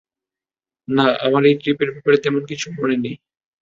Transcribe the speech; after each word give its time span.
আমার 1.25 1.41
না 1.41 1.47
এই 1.47 1.57
ট্রিপের 1.61 1.89
ব্যাপারে 1.93 2.17
তেমন 2.23 2.41
কিছু 2.45 2.67
মনে 2.77 2.95
নেই! 2.95 3.15